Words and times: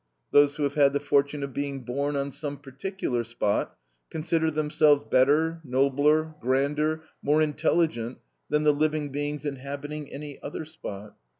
Those 0.31 0.55
who 0.55 0.63
have 0.63 0.73
had 0.73 0.93
the 0.93 0.99
fortune 0.99 1.43
of 1.43 1.53
being 1.53 1.83
born 1.83 2.15
on 2.15 2.31
some 2.31 2.57
particular 2.57 3.23
spot, 3.23 3.77
consider 4.09 4.49
themselves 4.49 5.03
better, 5.03 5.61
nobler, 5.63 6.33
grander, 6.41 7.03
more 7.21 7.39
intelligent 7.39 8.17
than 8.49 8.63
the 8.63 8.73
living 8.73 9.09
beings 9.09 9.45
inhabiting 9.45 10.11
any 10.11 10.41
other 10.41 10.65
spot. 10.65 11.17